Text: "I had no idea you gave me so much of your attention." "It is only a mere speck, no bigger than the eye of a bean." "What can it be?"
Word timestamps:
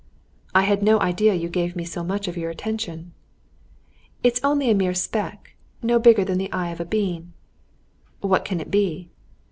"I 0.55 0.63
had 0.63 0.81
no 0.81 0.99
idea 0.99 1.35
you 1.35 1.47
gave 1.47 1.75
me 1.75 1.85
so 1.85 2.03
much 2.03 2.27
of 2.27 2.35
your 2.35 2.49
attention." 2.49 3.13
"It 4.23 4.33
is 4.39 4.43
only 4.43 4.71
a 4.71 4.73
mere 4.73 4.95
speck, 4.95 5.53
no 5.83 5.99
bigger 5.99 6.25
than 6.25 6.39
the 6.39 6.51
eye 6.51 6.69
of 6.71 6.79
a 6.79 6.85
bean." 6.85 7.33
"What 8.19 8.43
can 8.43 8.59
it 8.59 8.71
be?" 8.71 9.11